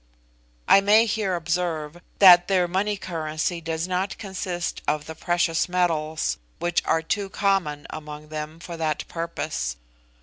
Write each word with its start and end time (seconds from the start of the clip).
I 0.67 0.81
may 0.81 1.05
here 1.05 1.35
observe, 1.35 2.01
that 2.17 2.47
their 2.47 2.67
money 2.67 2.97
currency 2.97 3.61
does 3.61 3.87
not 3.87 4.17
consist 4.17 4.81
of 4.87 5.05
the 5.05 5.13
precious 5.13 5.69
metals, 5.69 6.39
which 6.57 6.81
are 6.85 7.03
too 7.03 7.29
common 7.29 7.85
among 7.91 8.29
them 8.29 8.59
for 8.59 8.75
that 8.77 9.07
purpose. 9.07 9.75